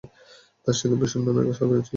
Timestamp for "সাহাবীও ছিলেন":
1.57-1.89